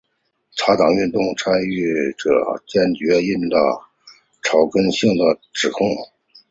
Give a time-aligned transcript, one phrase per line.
[0.55, 1.85] 茶党运动的参与
[2.17, 2.27] 者
[2.65, 3.81] 坚决否认了伪
[4.49, 5.85] 草根性的指控。